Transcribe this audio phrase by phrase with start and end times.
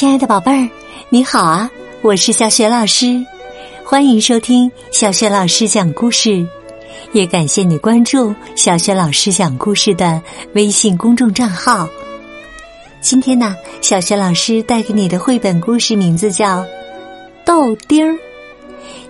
[0.00, 0.66] 亲爱的宝贝儿，
[1.10, 1.70] 你好啊！
[2.00, 3.22] 我是小雪老师，
[3.84, 6.42] 欢迎收听小雪老师讲故事，
[7.12, 10.22] 也感谢你关注小雪老师讲故事的
[10.54, 11.86] 微信公众账号。
[13.02, 16.62] 今天呢，小雪老师带给你的绘本故事名字叫
[17.44, 18.12] 《豆丁儿》，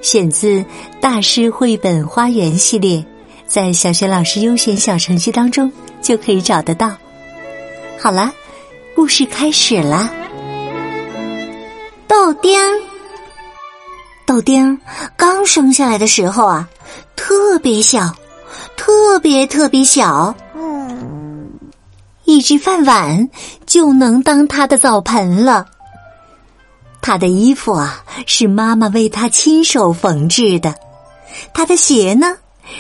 [0.03, 0.65] 选自
[1.01, 3.05] 大师绘本花园系列，
[3.47, 5.71] 在小雪老师优选小程序当中
[6.03, 6.97] 就可以找得到。
[7.97, 8.35] 好了，
[8.97, 10.17] 故事开始了。
[12.11, 12.61] 豆丁，
[14.27, 14.77] 豆丁
[15.17, 16.69] 刚生下来的时候啊，
[17.15, 18.13] 特别小，
[18.77, 20.35] 特别特别小。
[20.57, 21.49] 嗯，
[22.25, 23.31] 一只饭碗
[23.65, 25.65] 就能当他的澡盆了。
[27.01, 30.73] 他的衣服啊，是妈妈为他亲手缝制的；
[31.55, 32.37] 他的鞋呢，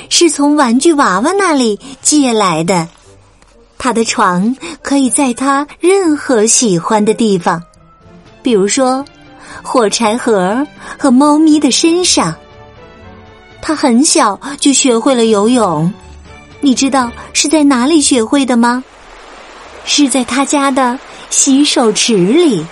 [0.09, 2.89] 是从玩具娃娃那里借来的；
[3.79, 7.63] 他的床可以在他任何喜欢的地方，
[8.43, 9.05] 比如说。
[9.63, 10.67] 火柴盒
[10.99, 12.35] 和猫咪的身上，
[13.63, 15.93] 他很小就学会了游泳。
[16.61, 18.83] 你知道是在哪里学会的吗？
[19.85, 20.99] 是在他家的
[21.31, 22.65] 洗手池里。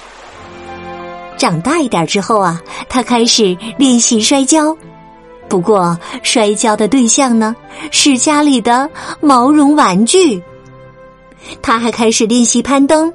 [1.36, 4.76] 长大一点之后啊，他开始练习摔跤，
[5.48, 7.54] 不过摔跤的对象呢
[7.90, 10.42] 是家里的毛绒玩具。
[11.62, 13.12] 他还开始练习攀登。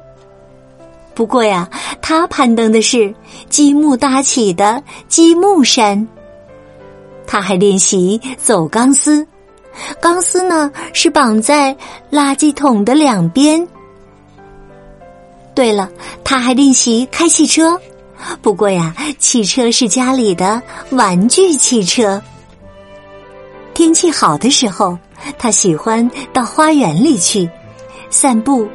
[1.16, 1.70] 不过呀，
[2.02, 3.14] 他攀登的是
[3.50, 6.08] 积木搭起的积木山。
[7.26, 9.26] 他还练习走钢丝，
[10.02, 11.76] 钢丝呢是绑在
[12.12, 13.66] 垃圾桶的两边。
[15.56, 15.90] 对了，
[16.24, 17.80] 他还练习开汽车。
[18.42, 22.22] 不过呀，汽车是家里的玩具汽车。
[23.74, 24.98] 天气好的时候，
[25.38, 27.50] 他喜欢到花园里去
[28.10, 28.68] 散步、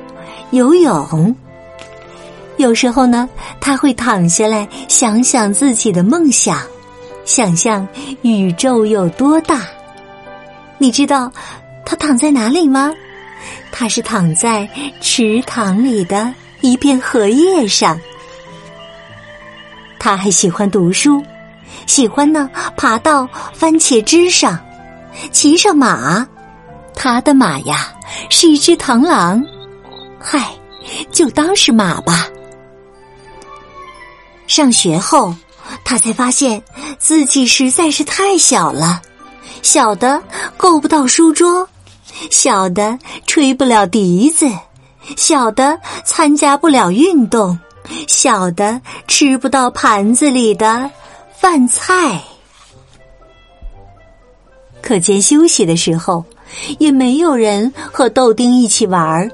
[0.50, 1.34] 游泳。
[2.58, 3.28] 有时候呢，
[3.60, 6.60] 他会躺下来想想自己的梦想，
[7.24, 7.86] 想象
[8.22, 9.62] 宇宙有多大。
[10.76, 11.32] 你知道
[11.84, 12.92] 他躺在哪里吗？
[13.70, 14.68] 他是躺在
[15.00, 17.98] 池塘里的一片荷叶上。
[20.00, 21.22] 他还喜欢读书，
[21.86, 24.58] 喜欢呢爬到番茄枝上，
[25.30, 26.26] 骑上马。
[26.94, 27.94] 他的马呀
[28.30, 29.40] 是一只螳螂，
[30.18, 30.50] 嗨，
[31.12, 32.26] 就当是马吧。
[34.48, 35.32] 上学后，
[35.84, 36.60] 他才发现
[36.98, 39.00] 自己实在是太小了，
[39.62, 40.20] 小的
[40.56, 41.68] 够不到书桌，
[42.30, 44.50] 小的吹不了笛子，
[45.16, 47.56] 小的参加不了运动，
[48.08, 50.90] 小的吃不到盘子里的
[51.36, 52.20] 饭菜。
[54.80, 56.24] 课间休息的时候，
[56.78, 59.30] 也没有人和豆丁一起玩儿。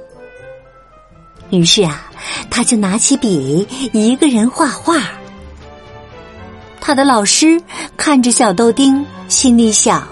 [1.50, 2.10] 于是啊。
[2.50, 5.00] 他就拿起笔，一个人画画。
[6.80, 7.62] 他的老师
[7.96, 10.06] 看着小豆丁，心里想：“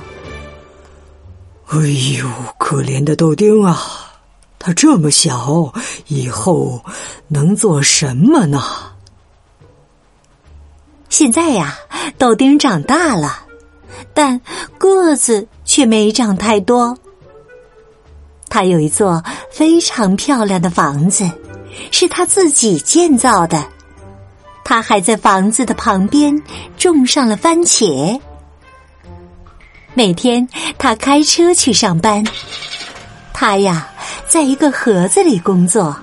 [1.68, 1.78] 哎
[2.18, 2.26] 呦，
[2.58, 3.78] 可怜的豆丁啊！
[4.58, 5.72] 他这么小，
[6.06, 6.82] 以后
[7.28, 8.62] 能做什么呢？”
[11.10, 11.76] 现在呀，
[12.16, 13.40] 豆丁长大了，
[14.14, 14.40] 但
[14.78, 16.96] 个子却没长太多。
[18.48, 21.30] 他有一座非常漂亮的房子。
[21.90, 23.64] 是他自己建造的，
[24.64, 26.42] 他还在房子的旁边
[26.76, 28.20] 种上了番茄。
[29.94, 32.24] 每天他开车去上班，
[33.32, 33.88] 他呀
[34.26, 35.94] 在一个盒子里工作，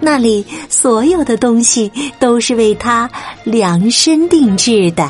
[0.00, 3.08] 那里所有的东西都是为他
[3.44, 5.08] 量身定制的。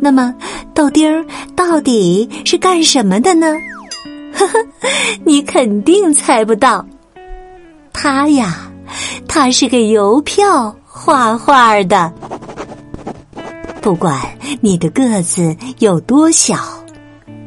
[0.00, 0.34] 那么
[0.74, 1.24] 豆丁儿
[1.56, 3.46] 到底是干什么的呢？
[4.34, 4.58] 呵呵，
[5.24, 6.86] 你肯定猜不到。
[7.94, 8.70] 他呀，
[9.26, 12.12] 他是给邮票画画的。
[13.80, 14.20] 不管
[14.60, 16.56] 你的个子有多小，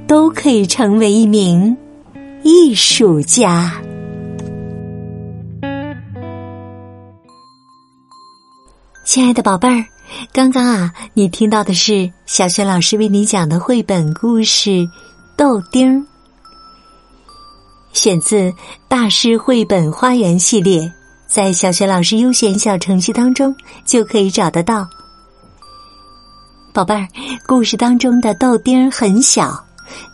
[0.08, 1.78] 都可以成为一名
[2.44, 3.74] 艺术家。
[9.03, 9.85] 亲爱的宝贝儿，
[10.34, 14.70] 刚刚啊，你听到的是小雪老师为你讲的绘本故事
[15.35, 16.00] 《豆丁儿》。
[17.97, 18.53] 选自
[18.88, 20.94] 大师绘本花园系列，
[21.26, 23.55] 在小学老师优选小程序当中
[23.85, 24.88] 就可以找得到。
[26.72, 27.08] 宝贝儿，
[27.47, 29.66] 故事当中的豆丁很小，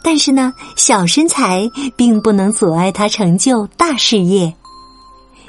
[0.01, 4.51] 但是呢，小身材并不能阻碍他成就大事业。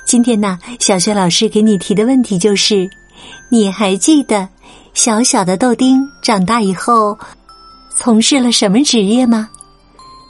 [0.05, 2.91] 今天呢，小学老师给你提的问题就是：
[3.49, 4.49] 你还记得
[4.93, 7.17] 小小的豆丁长大以后
[7.97, 9.49] 从事了什么职业吗？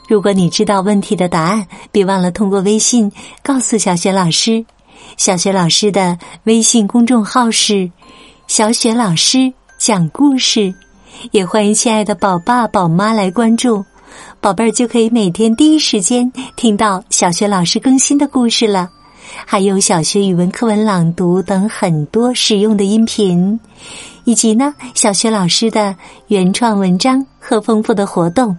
[0.07, 3.11] 如果你知道问题的答案，别忘了通过微信
[3.43, 4.65] 告诉小雪老师，
[5.17, 7.91] 小雪老师的微信公众号是
[8.47, 10.75] “小雪老师讲故事”，
[11.33, 13.83] 也欢迎亲爱的宝爸宝妈来关注，
[14.41, 18.91] 宝贝儿就可以每天第一时间听到小雪老师更新的故事了。
[19.47, 23.59] 还有小学语文课文朗读等很多实用的音频，
[24.25, 25.97] 以及呢小学老师的
[26.29, 28.55] 原创文章和丰富的活动。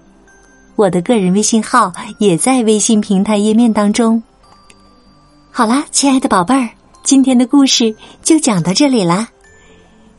[0.75, 4.21] 我的个人微信号也在微信平台页面当中。
[5.51, 6.69] 好啦，亲爱的宝贝儿，
[7.03, 9.27] 今天的故事就讲到这里啦。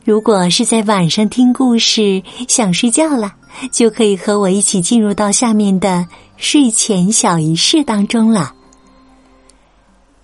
[0.03, 3.35] 如果是在晚上听故事想睡觉了，
[3.71, 6.07] 就可以和我一起进入到下面的
[6.37, 8.53] 睡前小仪式当中了。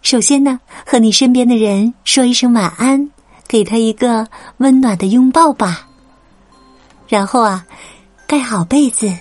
[0.02, 3.10] 首先呢，和你身边的人说一声晚安，
[3.48, 4.28] 给他一个
[4.58, 5.88] 温暖的拥抱吧。
[7.08, 7.66] 然后啊，
[8.26, 9.14] 盖好被子，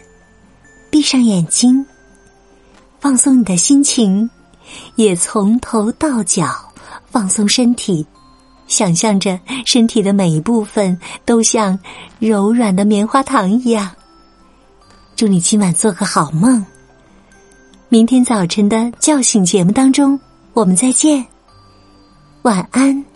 [0.93, 1.87] 闭上眼睛，
[3.01, 4.29] 放松你的心情，
[4.97, 6.55] 也从头到脚
[7.11, 8.07] 放松身体，
[8.69, 11.79] 想象着身体的每一部分都像
[12.19, 13.91] 柔软的棉花糖一样。
[15.17, 16.63] 祝你今晚做个好梦。
[17.89, 20.21] 明天早晨的叫醒节目当中。
[20.53, 21.25] 我们再见，
[22.43, 23.12] 晚安。